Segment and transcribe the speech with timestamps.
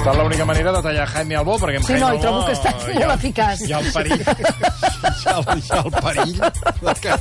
[0.00, 2.52] estat l'única manera de tallar Jaime Albó, perquè amb Sí, Jaime no, Albó trobo que
[2.56, 3.60] estat hi molt ha- eficaç.
[3.66, 6.34] Hi ha el perill, hi ha, el- hi ha el perill
[6.80, 7.18] de que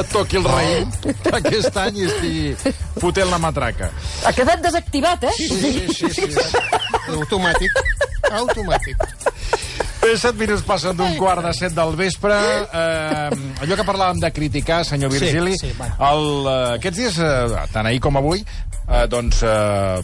[0.00, 0.86] et toqui el rei
[1.36, 2.72] aquest any i estigui
[3.02, 3.90] fotent la matraca.
[4.24, 5.34] Ha quedat desactivat, eh?
[5.36, 5.50] Sí,
[5.92, 6.30] sí, sí.
[6.32, 6.62] sí.
[7.18, 7.76] Automàtic.
[8.32, 8.96] Automàtic.
[10.02, 12.34] Bé, set minuts passen d'un quart de set del vespre.
[12.34, 15.94] Eh, allò que parlàvem de criticar, senyor Sí, Virgili, sí, bueno.
[16.10, 20.02] el, eh, aquests dies, eh, tant ahir com avui, eh, doncs, eh,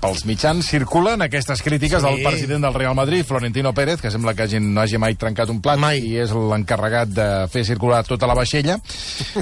[0.00, 2.08] pels mitjans circulen aquestes crítiques Sí.
[2.08, 5.60] del president del Real Madrid, Florentino Pérez, que sembla que no hagi mai trencat un
[5.62, 6.00] plat Mai.
[6.00, 8.80] i és l'encarregat de fer circular tota la vaixella.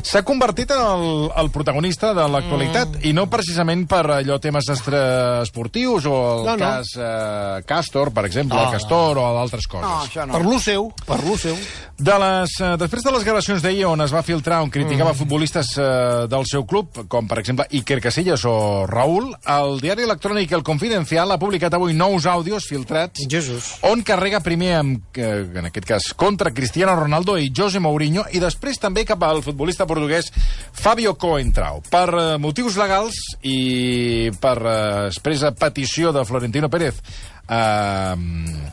[0.02, 3.04] S'ha convertit en el, el protagonista de l'actualitat Mm.
[3.06, 6.58] i no precisament per allò temes esportius o el No, no.
[6.58, 9.77] cas eh, Castor, per exemple, el Castor o d'altres coses.
[9.82, 10.34] No, això no.
[10.36, 11.56] Per lo seu, per lo seu.
[11.98, 15.72] De les, eh, després de les gravacions d'ahir on es va filtrar on criticava futbolistes
[15.78, 20.62] eh, del seu club, com per exemple Iker Casillas o Raúl, el diari electrònic El
[20.62, 23.72] Confidencial ha publicat avui nous àudios filtrats Jesús.
[23.82, 28.38] on carrega primer, amb, eh, en aquest cas, contra Cristiano Ronaldo i José Mourinho, i
[28.38, 30.30] després també cap al futbolista portuguès
[30.72, 31.82] Fabio Coentrao.
[31.90, 37.02] Per eh, motius legals i per eh, expressa petició de Florentino Pérez,
[37.48, 38.14] eh,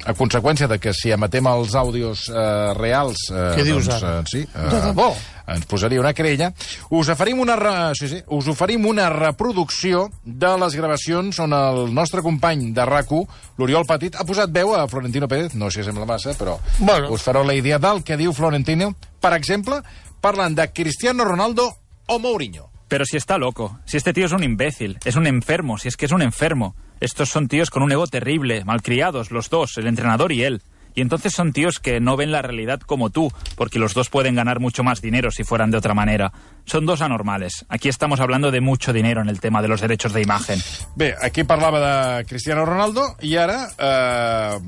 [0.06, 3.30] a conseqüència de que si emetem els àudios eh, reals...
[3.32, 4.20] Eh, Què dius doncs, ara?
[4.20, 5.10] Eh, sí, eh, bo,
[5.48, 6.52] ens posaria una querella.
[6.90, 7.74] Us oferim una, re...
[7.98, 13.12] sí, sí, us oferim una reproducció de les gravacions on el nostre company de rac
[13.58, 17.12] l'Oriol Petit, ha posat veu a Florentino Pérez, no sé si sembla massa, però Bueno.
[17.14, 19.82] us fareu la idea del que diu Florentino, per exemple,
[20.22, 21.70] parlant de Cristiano Ronaldo
[22.08, 22.72] o Mourinho.
[22.88, 25.98] Pero si está loco, si este tío es un imbécil, es un enfermo, si es
[25.98, 26.76] que es un enfermo.
[27.00, 30.62] Estos son tíos con un ego terrible, malcriados, los dos, el entrenador y él.
[30.96, 34.34] Y entonces son tíos que no ven la realidad como tú, porque los dos pueden
[34.34, 36.32] ganar mucho más dinero si fueran de otra manera.
[36.64, 37.66] Son dos anormales.
[37.68, 40.60] Aquí estamos hablando de mucho dinero en el tema de los derechos de imagen.
[40.96, 44.60] Bé, aquí parlava de Cristiano Ronaldo i ara eh,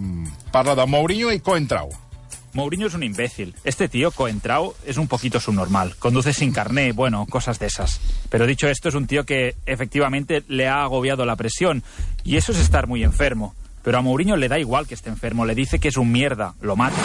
[0.52, 1.42] parla de Mourinho i.
[2.58, 3.54] Mourinho es un imbécil.
[3.64, 5.96] Este tío, Coentrao, es un poquito subnormal.
[6.00, 8.02] Conduce sin carné, bueno, cosas de esas.
[8.32, 11.84] Pero dicho esto, es un tío que efectivamente le ha agobiado la presión.
[12.24, 13.54] Y eso es estar muy enfermo.
[13.84, 15.46] Pero a Mourinho le da igual que esté enfermo.
[15.46, 16.56] Le dice que es un mierda.
[16.60, 16.98] Lo mata.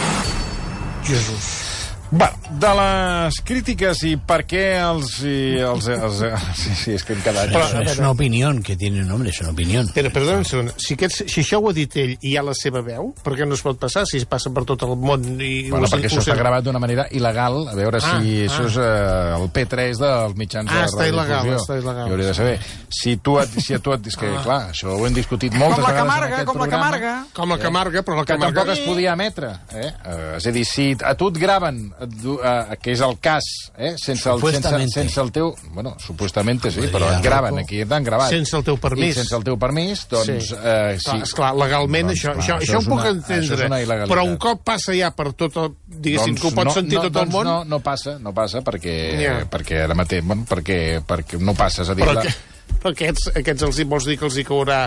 [1.05, 1.72] Jesús.
[2.13, 5.15] Bueno, de les crítiques i per què els...
[5.25, 6.19] I els, els,
[6.61, 7.49] sí, sí, és que hem quedat...
[7.55, 9.89] Però- Es una opinión que tiene un hombre, es una opinión.
[9.95, 12.43] Però, perdona un segon, si, aquest, si això ho ha dit ell i hi ha
[12.45, 14.93] la seva veu, per què no es pot passar si es passa per tot el
[15.01, 15.71] món i...
[15.73, 18.45] Bueno, perquè això està gravat d'una manera il·legal, a veure Ah, si ah.
[18.51, 21.65] això és eh, el P3 dels mitjans Ah, de està il·legal, radiodifusió.
[21.65, 22.13] està il·legal.
[22.13, 22.55] I hauria de saber.
[22.93, 24.07] Si tu, et, si a tu et...
[24.13, 26.69] És que, clar, això ho hem discutit moltes Com la vegades en Camarga, com la
[26.69, 26.85] programa.
[26.93, 27.17] Camarga.
[27.41, 28.61] Com la Camarga, però la que Camarga...
[28.61, 29.55] tampoc es podia emetre.
[29.73, 29.89] Eh?
[29.89, 33.47] Eh, és a dir, si a tu et graven, eh, que és el cas,
[33.77, 33.93] eh?
[34.01, 35.53] sense, el, sense, sense el teu...
[35.75, 38.31] Bueno, supuestament sí, però et graven, aquí t'han gravat.
[38.33, 39.15] Sense el teu permís.
[39.15, 40.51] I sense el teu permís, doncs...
[40.53, 40.59] Sí.
[40.59, 41.09] Eh, sí.
[41.09, 44.37] Clar, esclar, legalment Doncs, això, clar, això, això això, ho puc una- entendre, però un
[44.43, 45.73] cop passa ja per tot el...
[46.03, 47.51] Diguéssim, que ho pot no, sentir no, tot el doncs món...
[47.51, 49.35] No, no passa, no passa, perquè, Ja.
[49.51, 52.07] perquè ara mateix, bueno, perquè, perquè no passa, és a dir...
[52.07, 52.27] Però, La...
[52.27, 54.85] que, però aquests, aquests els hi vols dir que els hi caurà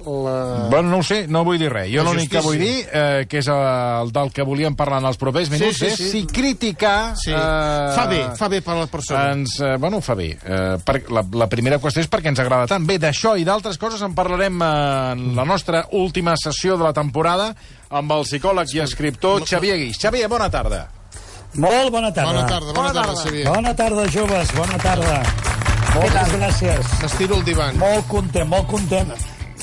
[0.00, 0.68] la...
[0.70, 1.90] Bueno, no ho sé, no vull dir res.
[1.92, 5.18] Jo l'únic que vull dir, eh, que és el del que volíem parlar en els
[5.20, 6.08] propers minuts, sí, és sí.
[6.10, 7.14] si criticar...
[7.18, 7.30] Sí.
[7.34, 9.26] Eh, Fa bé, fa bé per a la persona.
[9.36, 10.30] Ens, eh, bueno, fa bé.
[10.32, 12.86] Eh, per, la, la primera qüestió és perquè ens agrada tant.
[12.88, 14.72] Bé, d'això i d'altres coses en parlarem eh,
[15.12, 17.52] en la nostra última sessió de la temporada
[17.92, 20.00] amb el psicòleg i escriptor Xavier Guix.
[20.00, 20.86] Xavier, bona tarda.
[21.60, 22.32] Molt bona tarda.
[22.32, 23.44] Bona tarda, bona tarda, Xavier.
[23.50, 25.20] Bona tarda, joves, bona tarda.
[25.92, 26.92] Moltes gràcies.
[27.02, 27.76] M'estiro el divan.
[27.76, 29.12] Molt content, molt content.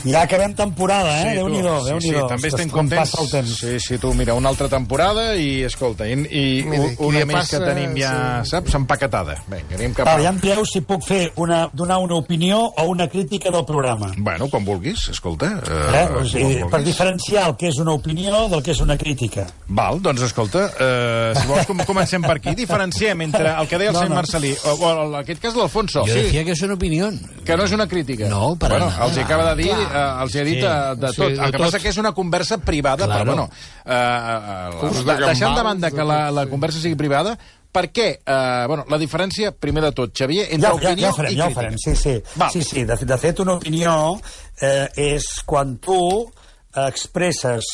[0.05, 1.33] Ja acabem temporada, eh?
[1.35, 1.39] tu.
[1.41, 3.11] Déu-n'hi-do, sí, déu nhi sí, do també estem contents.
[3.11, 3.55] passa el temps.
[3.59, 7.57] Sí, sí, tu, mira, una altra temporada i, escolta, i, i Mira, una més passa,
[7.59, 8.51] que tenim ja, sí.
[8.53, 9.35] saps, empaquetada.
[9.49, 10.21] Vinga, anem cap Va, a...
[10.23, 14.11] ja em direu si puc fer una, donar una opinió o una crítica del programa.
[14.17, 15.51] Bueno, com vulguis, escolta.
[15.67, 16.05] Eh?
[16.15, 19.47] O sigui, per diferenciar el que és una opinió del que és una crítica.
[19.67, 22.55] Val, doncs escolta, eh, si vols com, comencem per aquí.
[22.55, 24.21] Diferenciem entre el que deia el No, senyor no.
[24.21, 27.19] Marcelí, o, o en aquest cas l'Alfonso, Yo decía que es una opinión.
[27.45, 28.27] que no és una crítica.
[28.29, 29.05] No, para bueno, nada.
[29.07, 31.29] Els acaba de dir, eh, els ha dit Sí, eh, de sí, tot.
[31.29, 31.65] de el que tot.
[31.65, 33.23] passa que és una conversa privada, Claro.
[33.23, 33.49] però bueno,
[33.85, 36.49] eh, eh, de de, deixant de banda que la, la sí.
[36.49, 37.37] conversa sigui privada,
[37.71, 38.07] per què?
[38.25, 41.31] Eh, bueno, la diferència, primer de tot, Xavier, entre Ja, ja, opinió ja ho farem,
[41.33, 41.61] i ja ho crítica.
[41.61, 42.15] farem, sí, sí.
[42.35, 42.49] Val.
[42.51, 42.83] sí, sí.
[42.83, 44.19] De, de fet, una opinió
[44.61, 45.99] eh, és quan tu
[46.75, 47.65] expresses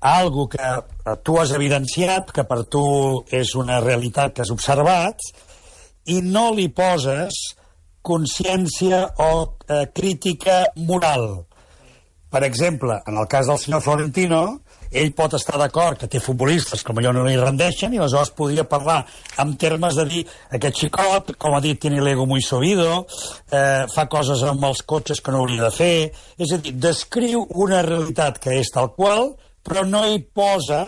[0.00, 5.18] algo que eh, tu has evidenciat, que per tu és una realitat que has observat,
[6.06, 7.34] i no li poses
[8.02, 11.44] consciència o eh, crítica moral.
[12.32, 14.42] Per exemple, en el cas del senyor Florentino,
[14.88, 18.64] ell pot estar d'acord que té futbolistes que millor no li rendeixen i aleshores podria
[18.68, 19.02] parlar
[19.42, 20.22] en termes de dir
[20.56, 23.06] aquest xicot, com ha dit, tiene l'ego muy subido,
[23.50, 25.94] eh, fa coses amb els cotxes que no hauria de fer,
[26.40, 30.86] és a dir, descriu una realitat que és tal qual, però no hi posa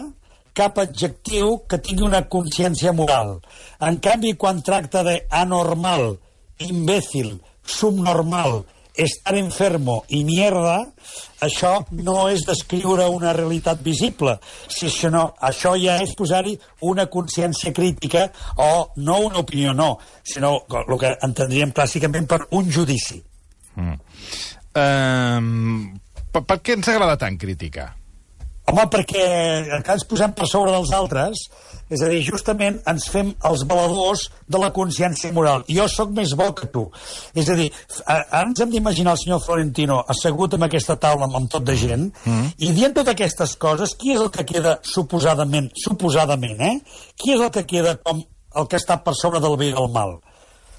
[0.55, 3.37] cap adjectiu que tingui una consciència moral.
[3.85, 6.15] En canvi, quan tracta de anormal,
[6.63, 7.37] imbècil,
[7.67, 8.63] subnormal,
[8.95, 10.77] estar enfermo i mierda,
[11.43, 14.37] això no és descriure una realitat visible,
[14.69, 16.55] si això, no, això ja és posar-hi
[16.87, 22.71] una consciència crítica o no una opinió, no, sinó el que entendríem clàssicament per un
[22.71, 23.21] judici.
[23.75, 23.99] Mm.
[24.75, 26.01] Um,
[26.31, 27.93] per, per què ens agrada tant criticar?
[28.65, 29.25] Home, perquè
[29.85, 31.43] que ens posem per sobre dels altres,
[31.93, 35.67] és a dir, justament ens fem els baladors de la consciència moral.
[35.69, 36.87] Jo sóc més bo que tu.
[37.37, 37.69] És a dir,
[38.07, 42.09] ara ens hem d'imaginar el senyor Florentino assegut amb aquesta taula amb tot de gent
[42.25, 42.55] mm.
[42.65, 46.79] i dient totes aquestes coses, qui és el que queda suposadament, suposadament, eh?
[47.21, 49.93] Qui és el que queda com el que està per sobre del bé i del
[49.93, 50.17] mal?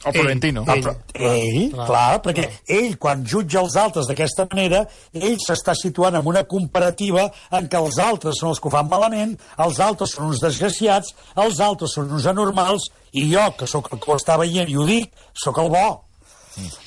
[0.06, 0.63] El Florentino.
[0.69, 0.86] Ell,
[1.16, 2.46] ell, ell clar, clar, perquè
[2.78, 4.84] ell, quan jutja els altres d'aquesta manera,
[5.18, 8.90] ell s'està situant en una comparativa en què els altres són els que ho fan
[8.92, 9.36] malament,
[9.66, 14.02] els altres són uns desgraciats, els altres són uns anormals, i jo, que sóc el
[14.04, 15.86] que ho està veient i ho dic, sóc el bo.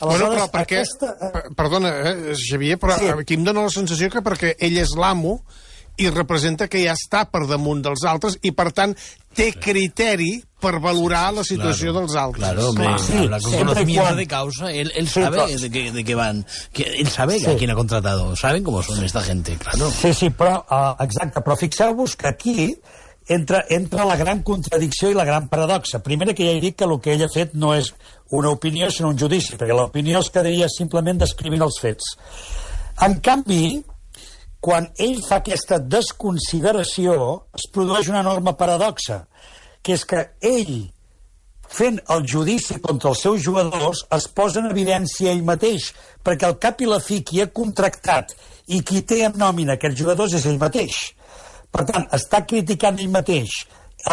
[0.00, 0.82] bueno, però perquè...
[0.82, 1.14] Aquesta...
[1.56, 3.10] Perdona, eh, Xavier, però sí.
[3.12, 5.40] aquí em dóna la sensació que perquè ell és l'amo
[5.98, 8.94] i representa que ja està per damunt dels altres i, per tant,
[9.34, 12.44] té criteri per valorar la situació claro, dels altres.
[12.44, 14.16] Claro, hombre, sí, habla con conocimiento quan...
[14.16, 14.72] de causa.
[14.72, 16.44] Él, él sí, sabe de, qué, de qué van.
[16.72, 17.46] Que, él sabe sí.
[17.46, 18.34] a quién ha contratado.
[18.36, 19.90] Saben cómo son esta gente, claro.
[19.90, 22.56] Sí, sí, però, uh, exacte, però fixeu-vos que aquí
[23.28, 26.02] entra, entra la gran contradicció i la gran paradoxa.
[26.02, 27.92] Primera, que ja he dit que el que ell ha fet no és
[28.34, 32.16] una opinió, sinó un judici, perquè l'opinió es quedaria simplement descrivint els fets.
[33.06, 33.78] En canvi,
[34.60, 37.16] quan ell fa aquesta desconsideració,
[37.54, 39.24] es produeix una enorme paradoxa,
[39.82, 40.76] que és que ell,
[41.68, 45.92] fent el judici contra els seus jugadors, es posa en evidència ell mateix,
[46.24, 48.34] perquè al cap i la fi qui ha contractat
[48.74, 50.96] i qui té en nòmina aquests jugadors és ell mateix.
[51.70, 53.62] Per tant, està criticant ell mateix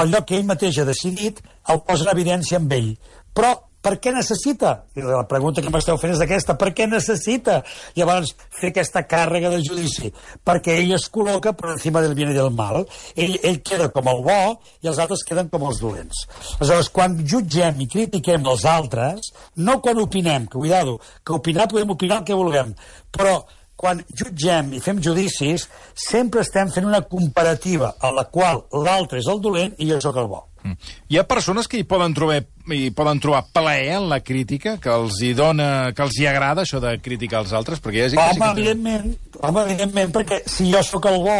[0.03, 2.91] lloc que ell mateix ha decidit, el posa en evidència amb ell.
[3.33, 3.53] Però
[3.85, 4.71] per què necessita?
[4.97, 6.55] La pregunta que m'esteu fent és aquesta.
[6.57, 7.59] Per què necessita
[7.97, 10.09] llavors fer aquesta càrrega de judici?
[10.45, 12.87] Perquè ell es col·loca per encima del bien i del mal.
[13.13, 14.39] Ell, ell queda com el bo
[14.81, 16.23] i els altres queden com els dolents.
[16.57, 19.29] Aleshores, quan jutgem i critiquem els altres,
[19.61, 22.73] no quan opinem, que cuidado, que opinar podem opinar el que vulguem,
[23.13, 23.43] però
[23.75, 29.29] quan jutgem i fem judicis, sempre estem fent una comparativa a la qual l'altre és
[29.29, 30.45] el dolent i jo sóc el bo.
[30.63, 30.93] Mm.
[31.11, 32.41] Hi ha persones que hi poden trobar,
[32.73, 36.65] hi poden trobar plaer en la crítica, que els hi dona, que els hi agrada
[36.65, 38.51] això de criticar els altres, perquè hi ha gent home, que sí que...
[38.55, 41.39] evidentment, home, evidentment, perquè si jo sóc el bo,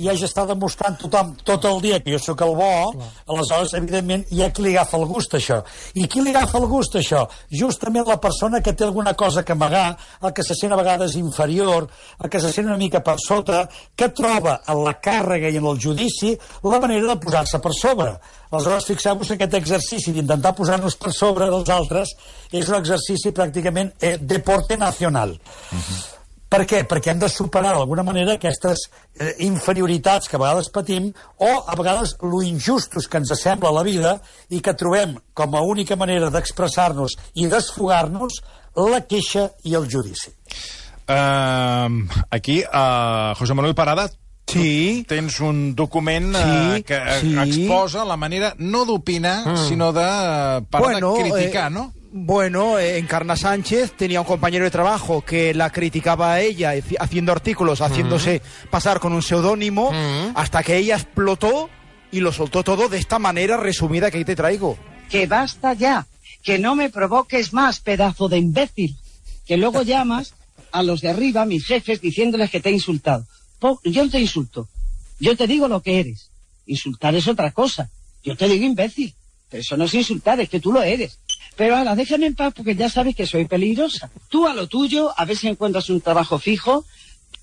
[0.00, 3.08] i hagi estat demostrant tothom tot el dia que jo sóc el bo, Clar.
[3.34, 5.60] aleshores, evidentment, hi ha qui li agafa el gust, això.
[5.94, 7.26] I qui li agafa el gust, això?
[7.60, 11.16] Justament la persona que té alguna cosa que amagar, el que se sent a vegades
[11.20, 11.88] inferior,
[12.18, 13.66] el que se sent una mica per sota,
[13.96, 18.14] que troba en la càrrega i en el judici la manera de posar-se per sobre.
[18.50, 22.16] Aleshores, fixeu-vos que aquest exercici d'intentar posar-nos per sobre dels altres
[22.50, 25.36] és un exercici pràcticament eh, deporte nacional.
[25.70, 26.19] Uh -huh
[26.50, 26.82] per què?
[26.88, 31.76] Perquè hem de superar d'alguna manera aquestes eh, inferioritats que a vegades patim o a
[31.78, 34.16] vegades lo injustos que ens sembla la vida
[34.50, 38.40] i que trobem com a única manera d'expressar-nos i desfogar-nos
[38.90, 40.34] la queixa i el judici.
[41.10, 44.10] Uh, aquí, uh, José Manuel Parada,
[44.50, 45.04] Sí.
[45.06, 47.36] Tens un document sí, uh, que sí.
[47.38, 49.68] exposa la manera no d'opinar, mm.
[49.68, 51.92] sinó de, uh, bueno, de criticar, eh, no?
[52.12, 57.30] Bueno, eh, Encarna Sánchez tenía un compañero de trabajo que la criticaba a ella haciendo
[57.30, 59.92] artículos, haciéndose pasar con un seudónimo,
[60.34, 61.70] hasta que ella explotó
[62.10, 64.76] y lo soltó todo de esta manera resumida que ahí te traigo.
[65.08, 66.08] Que basta ya,
[66.42, 68.96] que no me provoques más, pedazo de imbécil.
[69.46, 70.34] Que luego llamas
[70.72, 73.24] a los de arriba, mis jefes, diciéndoles que te he insultado.
[73.84, 74.68] Yo no te insulto,
[75.20, 76.30] yo te digo lo que eres.
[76.66, 77.88] Insultar es otra cosa.
[78.24, 79.14] Yo te digo imbécil,
[79.48, 81.18] pero eso no es insultar, es que tú lo eres.
[81.56, 84.10] Pero ahora, déjame en paz porque ya sabes que soy peligrosa.
[84.28, 86.84] Tú a lo tuyo, a ver si encuentras un trabajo fijo,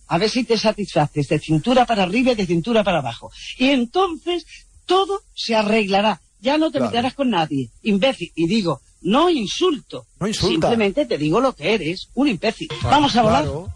[0.07, 3.31] a ver si te satisfaces de cintura para arriba y de cintura para abajo.
[3.57, 4.45] Y entonces
[4.85, 6.21] todo se arreglará.
[6.39, 6.91] Ya no te claro.
[6.91, 8.31] meterás con nadie, imbécil.
[8.35, 10.05] Y digo, no insulto.
[10.19, 10.69] No insulta.
[10.69, 12.67] Simplemente te digo lo que eres, un imbécil.
[12.67, 13.43] Claro, Vamos a volar.
[13.43, 13.67] Claro.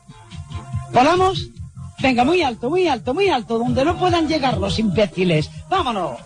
[0.94, 1.50] ¿Volamos?
[2.02, 5.50] Venga, muy alto, muy alto, muy alto, donde no puedan llegar los imbéciles.
[5.70, 6.20] ¡Vámonos!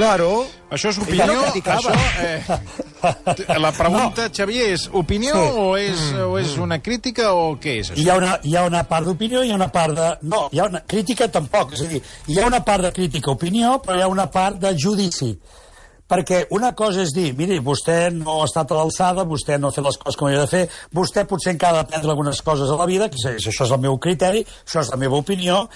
[0.00, 0.30] Claro.
[0.72, 1.36] Això és opinió?
[1.60, 1.92] Això,
[2.22, 4.34] eh, la pregunta, no.
[4.34, 5.48] Xavier, és opinió Sí.
[5.60, 8.12] o, és, o és una crítica o què és Hi això?
[8.12, 10.08] ha, una, hi ha una part d'opinió i hi una part de...
[10.22, 11.72] No, hi ha una crítica tampoc.
[11.76, 14.72] És a dir, hi ha una part de crítica-opinió, però hi ha una part de
[14.78, 15.34] judici.
[16.10, 19.74] Perquè una cosa és dir, miri, vostè no ha estat a l'alçada, vostè no ha
[19.76, 22.78] fet les coses com havia de fer, vostè potser encara ha d'aprendre algunes coses a
[22.80, 25.68] la vida, que és- això és el meu criteri, això és la meva opinió,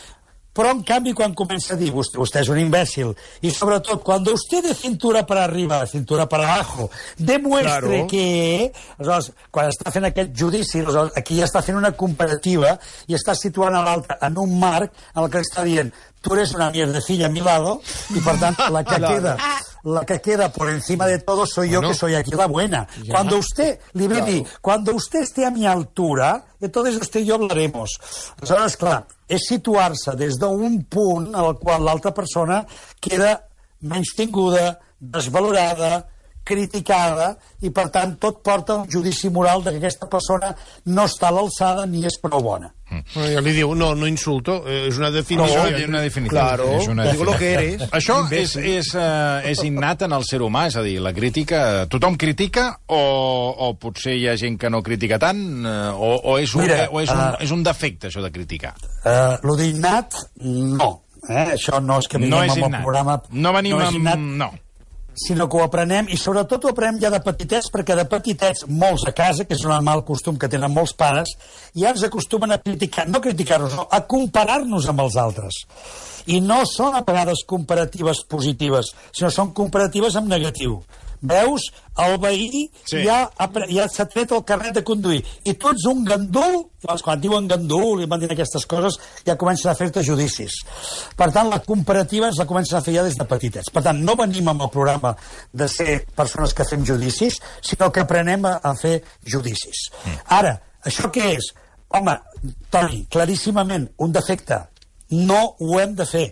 [0.54, 3.11] però en canvi quan comença a dir vostè, vostè és un imbècil
[3.42, 8.06] y sobretot quan usted de cintura para arriba, cintura para abajo, demuestre Claro.
[8.06, 10.84] que aleshores, quan està fent aquest judici
[11.16, 15.23] aquí ja està fent una comparativa i està situant a l'altre en un marc en
[15.25, 15.90] el que està dient
[16.24, 19.36] tu eres una mierdecilla a mi lado y por tanto la que queda
[19.84, 21.92] la que queda por encima de todo soy yo Bueno.
[21.92, 22.88] que soy aquí la buena.
[23.06, 27.26] Cuando usted, li ve a dir, cuando usted esté a mi altura, entonces usted y
[27.26, 27.90] yo hablaremos.
[28.40, 32.62] Aleshores, clar, és situar-se des d'un punt el qual l'altra persona
[32.98, 33.34] queda
[33.82, 36.06] menystinguda, desvalorada,
[36.44, 37.32] criticada,
[37.64, 40.52] i per tant tot porta a un judici moral de que aquesta persona
[40.92, 42.70] no està a l'alçada ni és prou bona.
[43.14, 45.64] Bueno, ja li diu, no, no insulto, eh, és una definició.
[45.64, 46.36] No, és una definició.
[46.36, 47.38] Claro, és una digo lo definició.
[47.38, 47.94] que eres.
[47.96, 51.62] Això és, és, uh, és innat en el ser humà, és a dir, la crítica...
[51.90, 53.00] Tothom critica o,
[53.66, 56.84] o potser hi ha gent que no critica tant uh, o, o, és un, Mira,
[56.92, 58.74] o és, un, eh, és un defecte, això de criticar?
[59.02, 60.92] Uh, lo d'innat, no.
[61.24, 61.54] Eh?
[61.56, 62.84] Això no és que vinguem No és amb el innat.
[62.84, 63.18] programa...
[63.32, 63.96] No venim és amb...
[64.02, 64.52] innat, No.
[65.14, 69.06] Sinó que ho aprenem, i sobretot ho aprenem ja de petitets, perquè de petitets, molts
[69.09, 71.37] a casa, que és un mal costum que tenen molts pares,
[71.76, 75.62] ja ens acostumen a criticar, no criticar-nos, no, a comparar-nos amb els altres.
[76.26, 80.80] I no són a vegades comparatives positives, sinó són comparatives amb negatiu.
[81.23, 81.68] Veus,
[81.99, 83.02] el veí Sí.
[83.04, 87.02] ja, ha, ja s'ha tret el carnet de conduir, i tu ets un gandul, llavors
[87.02, 90.59] quan diuen gandul i van dir aquestes coses, ja comencen a fer-te judicis.
[91.16, 93.71] Per tant, la comparativa ens la comencen a fer ja des de petitets.
[93.71, 95.14] Per tant, no venim amb el programa
[95.52, 99.88] de ser persones que fem judicis, sinó que aprenem a, a fer judicis.
[100.26, 101.52] Ara, això què és?
[101.94, 102.18] Home,
[102.75, 104.59] Toni, claríssimament, un defecte.
[105.14, 106.26] No ho hem de fer.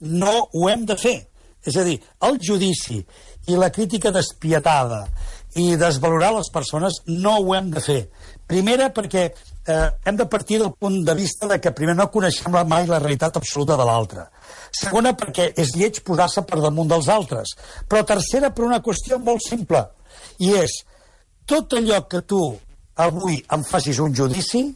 [0.00, 1.18] No ho hem de fer.
[1.64, 3.02] És a dir, el judici
[3.50, 5.04] i la crítica despietada
[5.58, 8.00] i desvalorar les persones no ho hem de fer.
[8.46, 12.54] Primera, perquè eh, hem de partir del punt de vista de que primer no coneixem
[12.68, 14.26] mai la realitat absoluta de l'altre.
[14.70, 17.56] Segona, perquè és lleig posar-se per damunt dels altres.
[17.88, 19.82] Però tercera, per una qüestió molt simple,
[20.38, 20.80] i és
[21.46, 22.40] tot allò que tu
[23.00, 24.68] avui em facis un judici,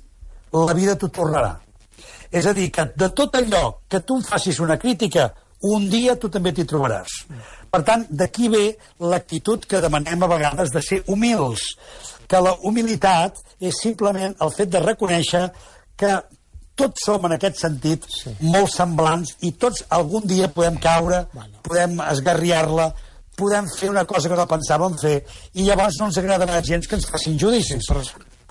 [0.55, 1.55] la vida t'ho tornarà.
[2.35, 5.29] És a dir, que de tot allò que tu em facis una crítica,
[5.65, 7.15] un dia tu també t'hi trobaràs.
[7.73, 8.65] Per tant, d'aquí ve
[9.01, 11.65] l'actitud que demanem a vegades de ser humils,
[12.29, 15.49] que la humilitat és simplement el fet de reconèixer
[15.97, 16.13] que
[16.75, 18.35] tots som en aquest sentit sí.
[18.43, 21.61] molt semblants i tots algun dia podem caure, bueno.
[21.67, 22.89] podem esgarriar-la,
[23.39, 25.17] podem fer una cosa que no pensàvem fer
[25.55, 27.87] i llavors no ens agradarà gens que ens facin judicis.
[27.91, 28.03] Però,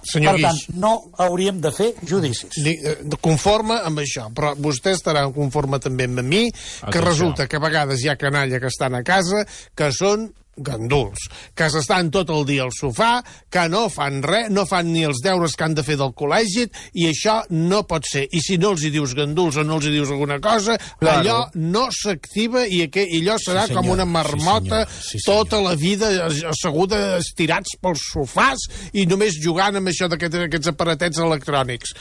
[0.03, 2.51] senyor per tant, Guix, no hauríem de fer judicis.
[2.63, 7.01] Di- eh, conforme amb això, però vostè estarà conforme també amb mi, que Atenció.
[7.01, 9.45] resulta que a vegades hi ha canalla que estan a casa
[9.75, 11.17] que són ganduls,
[11.55, 15.21] que s'estan tot el dia al sofà, que no fan res, no fan ni els
[15.23, 18.27] deures que han de fer del col·legi, i això no pot ser.
[18.31, 21.19] I si no els hi dius ganduls o no els hi dius alguna cosa, Claro.
[21.19, 24.87] allò no s'activa i, aqu i allò serà Sí, com una Sí, marmota senyor.
[25.01, 25.43] Sí, senyor.
[25.47, 26.11] tota la vida
[26.49, 31.93] asseguda, estirats pels sofàs i només jugant amb això d'aquest- d'aquests aparatets electrònics.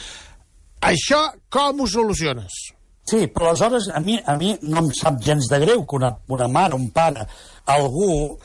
[0.82, 2.50] Això com ho soluciones?
[3.04, 6.12] Sí, però aleshores a mi, a mi no em sap gens de greu que una,
[6.28, 7.26] una mare, un pare,
[7.66, 8.38] algú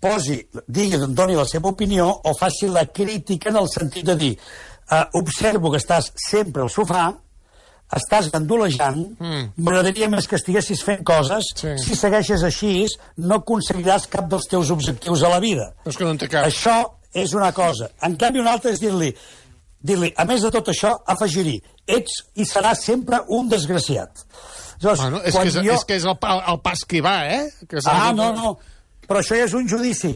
[0.00, 0.36] posi,
[0.68, 5.04] digui, doni la seva opinió o faci la crítica en el sentit de dir uh,
[5.18, 7.08] observo que estàs sempre al sofà,
[7.96, 9.02] estàs gandolejant,
[9.56, 11.74] m'agradaria més que estiguessis fent coses, Sí.
[11.78, 12.86] si segueixes així
[13.18, 15.72] no aconseguiràs cap dels teus objectius a la vida.
[15.86, 16.46] És que no en té cap.
[16.46, 16.76] Això
[17.14, 17.88] és una cosa.
[18.02, 19.12] En canvi, una altra és dir-li,
[19.86, 21.56] dir-li, a més de tot això, afegir-hi,
[21.96, 24.26] ets i seràs sempre un desgraciat.
[24.76, 25.74] Aleshores, Bueno, és, quan que és, jo...
[25.78, 27.42] és que és el, pa, el pas que va, eh?
[27.68, 28.56] Que Ah, no, no,
[29.06, 30.12] però això ja és un judici.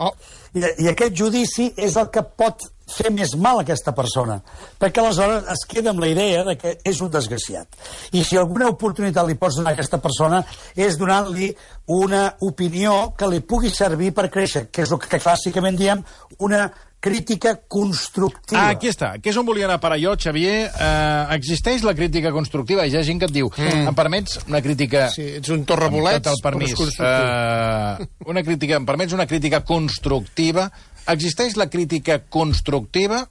[0.00, 0.10] Oh,
[0.56, 4.40] I, I aquest judici és el que pot fer més mal a aquesta persona,
[4.80, 7.76] perquè aleshores es queda amb la idea de que és un desgraciat.
[8.16, 10.40] I si alguna oportunitat li pots donar a aquesta persona
[10.74, 11.52] és donant-li
[12.00, 16.02] una opinió que li pugui servir per créixer, que és el que clàssicament diem
[16.40, 16.64] una
[17.00, 18.60] crítica constructiva.
[18.60, 19.14] Ah, aquí està.
[19.22, 20.68] Que és on volia anar a parar jo, Xavier.
[20.68, 22.84] Uh, existeix la crítica constructiva.
[22.84, 23.88] Hi ha gent que et diu, mm.
[23.88, 25.08] em permets una crítica...
[25.14, 26.74] sí, ets un torrebolets, Amb tot el permís.
[26.74, 28.12] però és constructiu.
[28.12, 30.68] Uh, una crítica, em permets una crítica constructiva.
[31.10, 33.24] Existeix la crítica constructiva?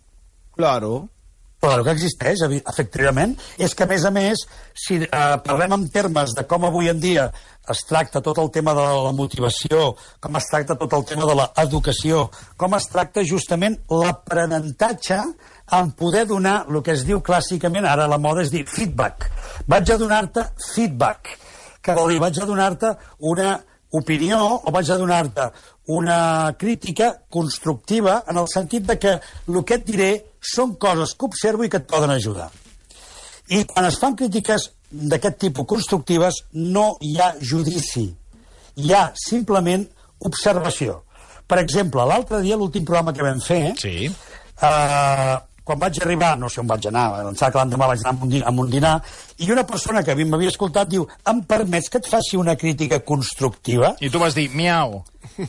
[0.57, 1.07] Claro.
[1.59, 3.35] Claro que existeix, efectivament.
[3.59, 4.45] És que, a més a més,
[4.79, 5.07] si eh,
[5.43, 7.27] parlem en termes de com avui en dia
[7.69, 9.91] es tracta tot el tema de la motivació,
[10.23, 12.23] com es tracta tot el tema de l'educació,
[12.57, 15.19] com es tracta justament l'aprenentatge
[15.77, 19.27] en poder donar el que es diu clàssicament, ara la moda és dir feedback.
[19.69, 21.35] Vaig a donar-te feedback,
[21.83, 23.57] que vol dir, vaig a donar-te una
[23.99, 25.49] opinió o vaig a donar-te
[25.89, 29.13] una crítica constructiva en el sentit de que
[29.49, 32.49] el que et diré són coses que observo i que et poden ajudar.
[33.49, 38.05] I quan es fan crítiques d'aquest tipus constructives no hi ha judici,
[38.77, 39.87] hi ha simplement
[40.29, 41.01] observació.
[41.49, 44.05] Per exemple, l'altre dia, l'últim programa que vam fer, Sí.
[44.61, 48.13] eh, quan vaig arribar, no sé on vaig anar, em sembla que l'endemà vaig anar
[48.13, 48.93] a un, dinar, a un dinar,
[49.39, 52.57] i una persona que a mi m'havia escoltat diu em permets que et faci una
[52.59, 53.95] crítica constructiva?
[54.03, 54.99] I tu vas dir, miau.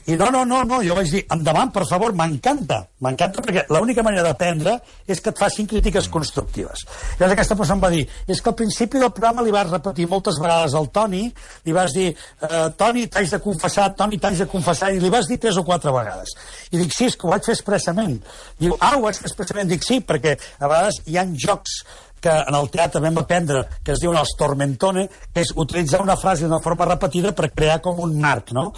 [0.06, 4.02] I no, no, no, no, jo vaig dir, endavant, per favor, m'encanta, m'encanta perquè l'única
[4.06, 4.76] manera d'aprendre
[5.10, 6.84] és que et facin crítiques constructives.
[7.18, 10.08] Llavors aquesta persona em va dir, és que al principi del programa li vas repetir
[10.10, 11.24] moltes vegades al Toni,
[11.66, 15.30] li vas dir, eh, Toni, t'haig de confessar, Toni, t'haig de confessar, i li vas
[15.30, 16.34] dir tres o quatre vegades.
[16.70, 18.20] I dic, sí, és que ho vaig fer expressament.
[18.58, 19.70] Diu, ah, ho vaig fer expressament?
[19.70, 21.82] Dic, sí, perquè a vegades hi ha jocs
[22.20, 26.18] que en el teatre vam aprendre, que es diuen els tormentone, que és utilitzar una
[26.20, 28.70] frase d'una forma repetida per crear com un marc, no?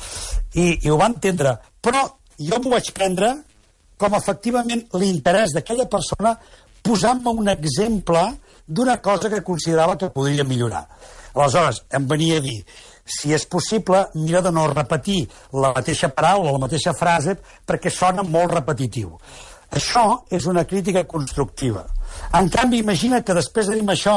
[0.55, 1.57] I, i ho va entendre.
[1.83, 2.05] Però
[2.39, 3.35] jo m'ho vaig prendre
[3.99, 6.37] com efectivament l'interès d'aquella persona
[6.83, 8.23] posant-me un exemple
[8.67, 10.87] d'una cosa que considerava que podria millorar.
[11.35, 12.59] Aleshores, em venia a dir,
[13.05, 18.23] si és possible, mira de no repetir la mateixa paraula, la mateixa frase, perquè sona
[18.23, 19.17] molt repetitiu.
[19.73, 21.87] Això és una crítica constructiva.
[22.37, 24.17] En canvi, imagina que després de dir-me això,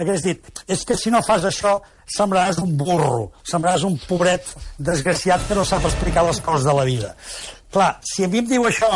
[0.00, 1.76] hagués dit, és que si no fas això,
[2.16, 6.86] semblaràs un burro, semblaràs un pobret desgraciat que no sap explicar les coses de la
[6.88, 7.14] vida.
[7.72, 8.88] Clar, si a mi em diu això,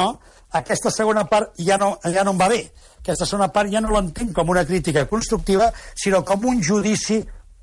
[0.57, 2.63] aquesta segona part ja no, ja no em va bé.
[3.01, 7.21] Aquesta segona part ja no l'entenc com una crítica constructiva, sinó com un judici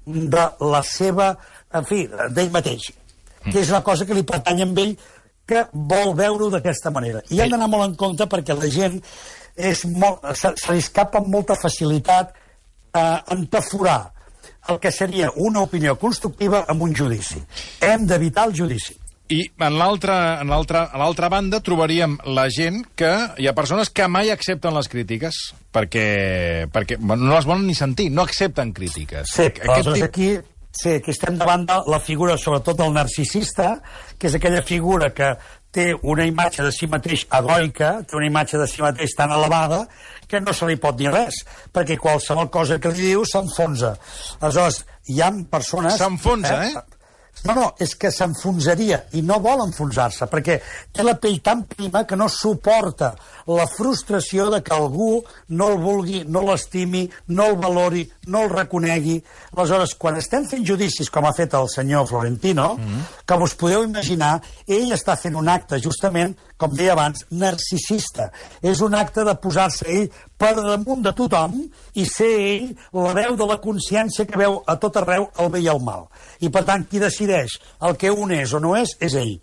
[0.07, 1.33] de la seva,
[1.73, 2.91] en fi, d'ell mateix.
[3.47, 4.95] Que és una cosa que li pertany a ell
[5.47, 7.23] que vol veure-ho d'aquesta manera.
[7.31, 8.99] I hem d'anar molt en compte perquè la gent
[9.57, 14.13] és molt, se, se li escapa amb molta facilitat eh, entaforar
[14.69, 17.39] el que seria una opinió constructiva amb un judici.
[17.81, 18.97] Hem d'evitar el judici.
[19.27, 23.89] I en l'altra en l'altra a l'altra banda trobaríem la gent que hi ha persones
[23.91, 25.39] que mai accepten les crítiques
[25.75, 29.33] perquè, perquè no les volen ni sentir, no accepten crítiques.
[29.33, 30.29] Sí, Aquest aleshores aquí,
[30.77, 33.77] sí, aquí estem davant de la figura, sobretot del narcisista,
[34.17, 35.33] que és aquella figura que
[35.73, 39.83] té una imatge de si mateix egoica, té una imatge de si mateix tan elevada,
[40.27, 43.95] que no se li pot dir res, perquè qualsevol cosa que li diu s'enfonsa.
[44.39, 45.99] Aleshores, hi ha persones...
[46.01, 46.96] S'enfonsa, eh?
[47.45, 50.57] No, no, és que s'enfonsaria i no vol enfonsar-se, perquè
[50.93, 53.13] té la pell tan prima que no suporta
[53.47, 58.51] la frustració de que algú no el vulgui, no l'estimi, no el valori, no el
[58.51, 59.19] reconegui.
[59.55, 63.16] Aleshores, quan estem fent judicis, com ha fet el senyor Florentino, mm -hmm.
[63.27, 68.29] Que us podeu imaginar, ell està fent un acte, justament, com deia abans, narcisista.
[68.63, 70.07] És un acte de posar-se ell
[70.39, 71.57] per damunt de tothom
[71.99, 75.61] i ser ell la veu de la consciència que veu a tot arreu el bé
[75.65, 76.07] i el mal.
[76.39, 79.35] I, per tant, qui decideix el que un és o no és, és ell.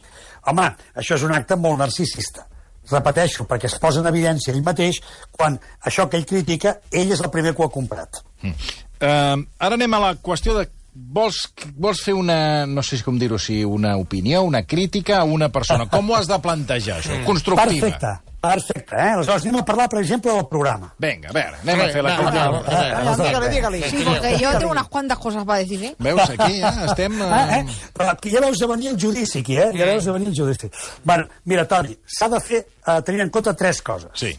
[0.48, 2.48] Home, això és un acte molt narcisista.
[2.88, 5.00] Repeteixo, perquè es posa en evidència ell mateix
[5.32, 8.20] quan això que ell critica, ell és el primer que ho ha comprat.
[8.44, 11.40] Uh, ara anem a la qüestió de vols,
[11.76, 15.88] vols fer una, no sé com dir-ho, si una opinió, una crítica a una persona.
[15.90, 17.18] Com ho has de plantejar, això?
[17.26, 17.66] Constructiva.
[17.66, 18.94] Perfecte, perfecte.
[18.96, 19.10] Eh?
[19.16, 20.92] Aleshores, anem a parlar, per exemple, del programa.
[21.02, 23.22] Vinga, a veure, anem a fer la crítica.
[23.24, 23.82] Dígale, dígale.
[23.90, 25.94] Sí, porque yo tengo unas cuantas cosas para decir, ¿eh?
[25.98, 27.20] Veus, aquí ja estem...
[27.22, 27.60] Ah, Eh...
[27.60, 27.76] eh?
[27.94, 29.70] Però aquí ja veus de venir el judici, aquí, eh?
[29.74, 30.70] Ja veus de venir el judici.
[31.02, 34.10] Bueno, mira, Toni, s'ha de fer, eh, tenint en compte tres coses.
[34.14, 34.36] Sí.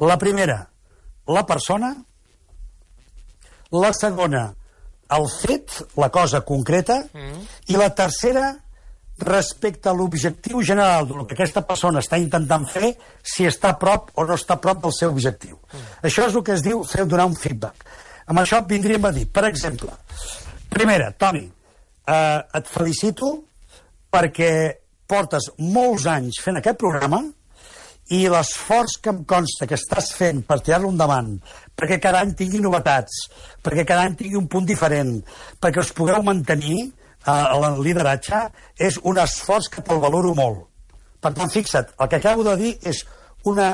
[0.00, 0.68] La primera,
[1.26, 1.94] la persona.
[3.72, 4.54] La segona,
[5.16, 7.02] el fet, la cosa concreta.
[7.68, 8.52] I la tercera,
[9.22, 14.10] respecte a l'objectiu general del que aquesta persona està intentant fer, si està a prop
[14.18, 15.58] o no està a prop del seu objectiu.
[16.02, 17.84] Això és el que es diu fer donar un feedback.
[18.26, 19.92] Amb això vindríem a dir, per exemple,
[20.70, 21.44] primera, Toni,
[22.06, 23.32] eh, et felicito
[24.12, 24.52] perquè
[25.06, 27.22] portes molts anys fent aquest programa
[28.12, 31.30] i l'esforç que em consta que estàs fent per tirar-lo endavant,
[31.78, 33.22] perquè cada any tingui novetats,
[33.64, 35.14] perquè cada any tingui un punt diferent,
[35.60, 38.42] perquè us pugueu mantenir eh, el lideratge,
[38.76, 40.66] és un esforç que te'l valoro molt.
[41.22, 43.04] Per tant, fixa't, el que acabo de dir és
[43.48, 43.70] una,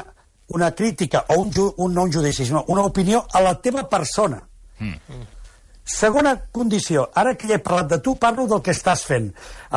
[0.54, 4.42] una crítica, o un, un no un judici, sinó una opinió a la teva persona.
[5.88, 9.30] Segona condició, ara que ja he parlat de tu, parlo del que estàs fent.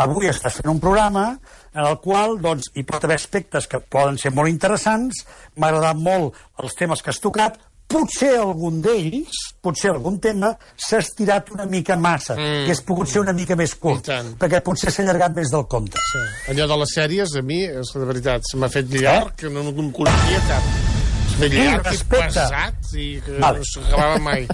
[0.03, 1.25] Avui estàs fent un programa
[1.71, 5.23] en el qual doncs, hi pot haver aspectes que poden ser molt interessants,
[5.55, 7.55] m'ha agradat molt els temes que has tocat,
[7.91, 12.67] potser algun d'ells, potser algun tema, s'ha estirat una mica massa, mm.
[12.67, 15.99] i és pogut ser una mica més curt, perquè potser s'ha allargat més del compte.
[16.11, 16.23] Sí.
[16.53, 19.63] Allò de les sèries, a mi, és la veritat, se m'ha fet llarg, que no,
[19.67, 21.00] no em coneixia cap.
[21.37, 23.61] Fet llarg i pesat, i que vale.
[23.61, 24.47] no s'acabava mai.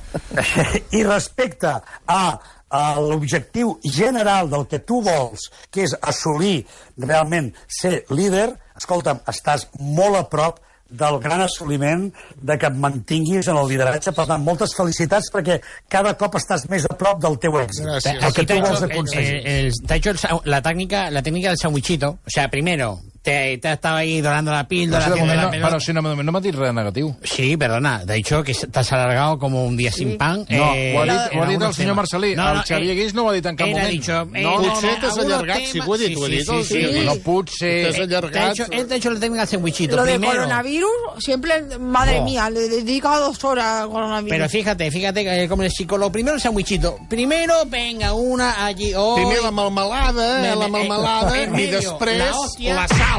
[0.99, 1.73] I respecte
[2.07, 2.21] a
[2.67, 6.65] a l'objectiu general del que tu vols, que és assolir
[6.99, 10.59] realment ser líder, escolta'm, estàs molt a prop
[10.89, 14.13] del gran assoliment de que et mantinguis en el lideratge.
[14.15, 15.59] Per tant, moltes felicitats perquè
[15.91, 17.83] cada cop estàs més a prop del teu èxit.
[17.87, 18.23] Gràcies.
[18.23, 19.41] El que tu vols aconseguir.
[19.43, 20.13] Eh, eh, hecho
[20.45, 22.17] la técnica, la técnica del sandwichito.
[22.25, 25.03] O sea, primero, te, te estaba ahí dorando la píldora.
[25.03, 27.13] Pero, si no, pero si no, me- no m'ha dit res negatiu.
[27.23, 28.05] Sí, perdona.
[28.05, 30.45] De hecho, que te has alargado como un día sin pan.
[30.49, 31.95] No, eh, ho ha dit, ho ha dit el algunos senyor temas.
[32.13, 32.31] Marcelí.
[32.31, 33.89] el Xavier Guix no ho ha dit en cap moment.
[33.89, 36.39] dicho, no, eh, no, potser no, t'has allargat, sí, ho he dit, ho he dit,
[36.47, 37.05] Sí, sí, sí, sí.
[37.05, 37.87] no potser...
[37.91, 38.51] T'has allargat.
[38.53, 39.95] hecho, él te ha hecho la técnica del sandwichito.
[39.97, 40.33] Lo de primero.
[40.33, 42.23] coronavirus, siempre, madre Oh.
[42.23, 44.29] mía, le he dedicado dos horas al coronavirus.
[44.29, 46.97] Pero fíjate, fíjate que como el psicólogo, primero el sandwichito.
[47.09, 48.93] Primero, venga, una allí.
[48.95, 49.21] hoy.
[49.21, 52.73] Primer la melmelada, Me- eh, la me- melmelada, en i després la hostia.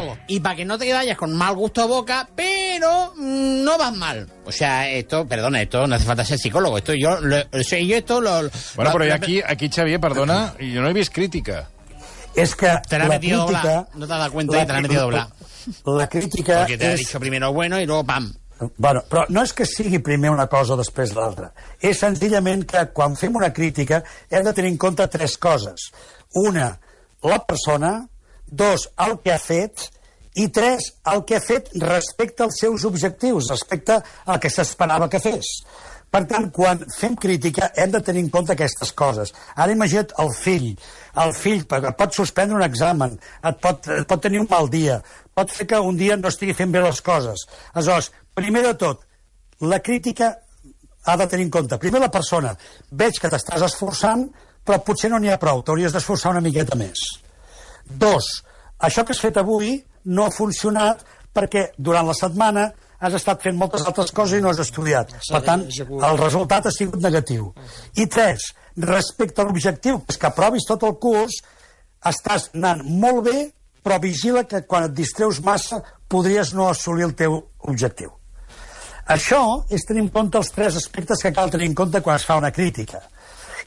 [0.07, 0.25] La sal.
[0.29, 3.95] Y para que no te vayas con mal gusto a boca, pero mm, no vas
[3.97, 4.29] mal.
[4.45, 6.79] O sea, esto, perdona, esto no hace falta ser psicólogo.
[6.79, 8.31] Esto yo, lo, o sea, yo esto lo...
[8.77, 11.69] Bueno, lo- però lo- aquí, aquí, Xavier, perdona, jo no he vist crítica.
[12.37, 13.69] És que Te la ha la metido crítica...
[13.69, 13.89] doblar.
[13.95, 15.29] No te has dado cuenta y te la ha metido doblar.
[15.85, 17.01] La crítica Porque te ha és...
[17.01, 18.33] dicho primero bueno y luego pam.
[18.77, 21.53] Bueno, però no és que sigui primer una cosa o després l'altra.
[21.79, 25.91] És senzillament que quan fem una crítica hem de tenir en compte tres coses.
[26.35, 26.79] Una,
[27.23, 28.09] la persona.
[28.51, 29.89] Dos, el que ha fet.
[30.39, 35.19] I tres, el que ha fet respecte als seus objectius, respecte al que s'esperava que
[35.19, 35.49] fes.
[36.09, 39.35] Per tant, quan fem crítica hem de tenir en compte aquestes coses.
[39.57, 40.71] Ara imagina't el fill.
[41.21, 45.03] El fill pot suspendre un examen, et pot, et pot tenir un mal dia,
[45.37, 47.45] pot fer que un dia no estigui fent bé les coses.
[47.75, 49.05] Aleshores, primer de tot,
[49.61, 50.37] la crítica
[51.05, 51.79] ha de tenir en compte.
[51.83, 52.55] Primer la persona.
[52.91, 54.29] Veig que t'estàs esforçant,
[54.65, 55.61] però potser no n'hi ha prou.
[55.65, 57.05] T'hauries d'esforçar una miqueta més.
[57.91, 58.29] Dos,
[58.79, 63.57] això que has fet avui no ha funcionat perquè durant la setmana has estat fent
[63.59, 65.13] moltes altres coses i no has estudiat.
[65.31, 67.53] Per tant, el resultat ha sigut negatiu.
[67.95, 71.39] I tres, respecte a l'objectiu, que és que aprovis tot el curs,
[72.07, 73.39] estàs anant molt bé,
[73.83, 75.79] però vigila que quan et distreus massa
[76.11, 77.39] podries no assolir el teu
[77.71, 78.11] objectiu.
[79.09, 79.41] Això
[79.73, 82.37] és tenir en compte els tres aspectes que cal tenir en compte quan es fa
[82.37, 83.01] una crítica.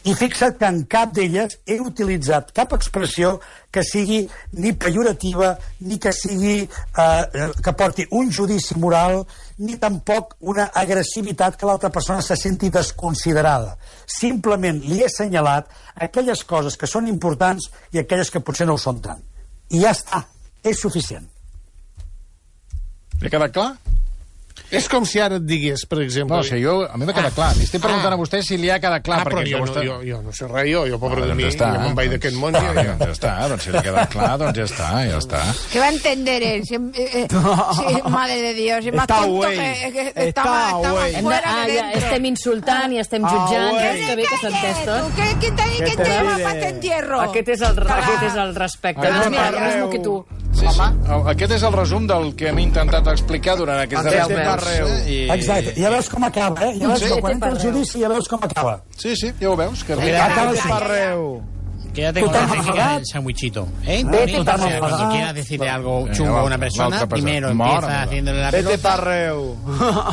[0.02, 3.36] I fixa't que en cap d'elles he utilitzat cap expressió
[3.70, 4.24] que sigui
[4.58, 5.52] ni pejorativa,
[5.86, 9.22] ni que sigui eh, que porti un judici moral,
[9.62, 13.76] ni tampoc una agressivitat que l'altra persona se senti desconsiderada.
[14.10, 15.70] Simplement li he assenyalat
[16.10, 19.22] aquelles coses que són importants i aquelles que potser no ho són tant.
[19.70, 20.26] I ja està,
[20.66, 21.30] és suficient.
[23.22, 23.76] Ha quedat clar?
[24.70, 26.36] És com si ara et digués, per exemple...
[26.36, 27.50] No, o sigui, jo, a mi m'ha quedat clar.
[27.58, 28.16] Li estic preguntant Ah.
[28.16, 29.20] a vostè si li ha quedat clar.
[29.22, 29.84] ah, però perquè jo, vostè...
[29.84, 31.70] no, jo, jo no sé res, jo, jo pobre Ah, de doncs mi, ja està.
[31.76, 32.56] jo me'n vaig d'aquest món.
[32.56, 35.18] Ah, Ja, doncs ja està, doncs si li ha quedat clar, doncs ja està, ja
[35.18, 35.42] està.
[35.72, 36.66] ¿Qué va a entender él?
[36.66, 39.58] Si, eh, eh, si- madre de Dios, es más Está tonto güey.
[39.58, 42.02] que, que está, Está más, de, fuera ah, que ja, dentro.
[42.08, 44.00] estem insultant i estem Ah, jutjant, güey.
[44.00, 45.16] que, que bé que s'ha entès ¿Tú tot.
[45.16, 46.44] qué, ¿Quién te, quién te te llama pide?
[46.44, 47.22] para este entierro?
[47.22, 48.00] Aquest és el, Cagar.
[48.04, 49.02] aquest és el respecte.
[49.08, 49.90] Aquest Doncs és mira, el jo mismo parreu.
[49.90, 50.26] que tu.
[50.62, 50.82] Sí, sí.
[51.34, 55.22] Aquest és el resum del que hem intentat explicar durant aquests Aquest darrers eh, I...
[55.36, 56.76] Exacte, ja veus com acaba, eh?
[56.80, 57.10] Ja veus Sí.
[57.16, 58.82] que quan entra el judici ja veus com acaba.
[58.98, 59.84] Sí, sí, ja ho veus.
[59.84, 59.96] Que...
[59.98, 61.42] Mira, Acaba Vete parreu.
[61.92, 62.96] Quédate con la Total técnica enfadado.
[63.00, 63.68] del sandwichito.
[63.86, 64.04] ¿eh?
[64.06, 67.10] Vete O sea, cuando quieras decirle algo chungo a una persona, persona.
[67.10, 68.04] primero Mora, empieza mora.
[68.04, 68.90] haciéndole la Vete pelota.
[68.96, 69.56] parreu.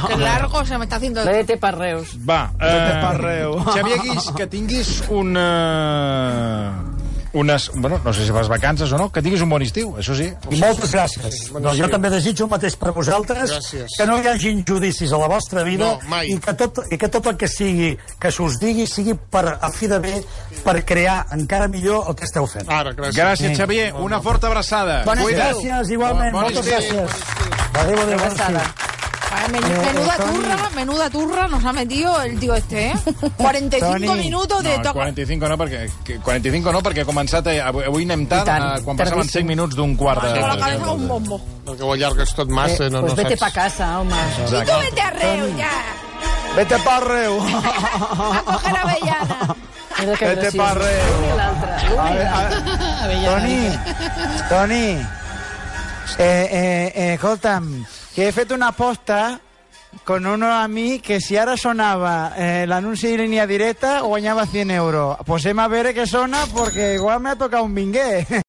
[0.09, 1.25] Qué largo se me está haciendo.
[1.25, 2.17] Vete per Reus.
[2.29, 3.63] Va, Vete parreu.
[3.65, 6.85] Xavier Guix, que tinguis una...
[7.33, 10.15] Unes, bueno, no sé si fas vacances o no, que tinguis un bon estiu, això
[10.17, 10.31] sí.
[10.51, 11.51] I moltes gràcies.
[11.53, 13.97] Doncs jo també desitjo el mateix per vosaltres, Gràcies.
[13.99, 16.31] que no hi hagi injudicis a la vostra vida No, mai.
[16.33, 19.71] i que tot, i que tot el que sigui que s'us digui sigui per, a
[19.71, 20.15] fi de bé
[20.65, 22.69] per crear encara millor el que esteu fent.
[22.69, 23.17] Ara, gràcies.
[23.21, 23.93] Gràcies, Xavier.
[23.95, 25.03] Una forta abraçada.
[25.05, 25.29] Bon estiu.
[25.29, 25.55] Cuida't.
[25.61, 26.33] Gràcies, igualment.
[26.33, 27.05] Bon moltes estiu.
[27.05, 27.25] gràcies.
[27.75, 28.19] Adéu, adéu.
[28.19, 28.78] bon estiu.
[29.51, 32.95] Men- menuda turra, menuda turra nos ha metido el tío este, ¿eh?
[33.37, 34.09] 45 Toni.
[34.25, 34.93] minutos de No, toca.
[34.93, 37.47] 45 no, perquè, que- 45 no, perquè ha començat...
[37.49, 39.41] eh, Avui, avui anem tard, I tant, eh, quan passaven tardíssim.
[39.47, 40.41] 5 minuts d'un quart de...
[40.41, 41.41] Con la cabeza un bombo.
[41.65, 43.41] Perquè ho allargues tot massa, Eh, no, pues no vete saps.
[43.55, 44.13] pa casa, home.
[44.13, 45.13] Y tú vete a
[45.57, 45.71] ya.
[46.57, 47.41] Vete parreu.
[47.41, 49.57] A coger avellana.
[50.19, 51.17] Que Vete pa Reus.
[51.19, 51.71] L'un i l'altre.
[53.13, 53.61] i Toni,
[54.49, 55.07] Toni,
[56.19, 57.85] eh, eh, eh, escolta'm,
[58.19, 59.39] que he fet una aposta
[60.03, 64.73] con uno a mí que si ara sonava eh, l'anunci de línia directa guanyava 100
[64.73, 65.19] euros.
[65.25, 68.27] Pues hem a veure què sona perquè igual me ha tocat un vinguer.